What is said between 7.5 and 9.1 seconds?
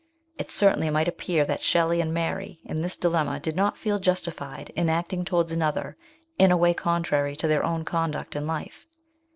own conduct in life.